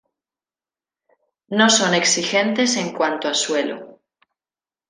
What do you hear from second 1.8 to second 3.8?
exigentes en cuanto a suelo.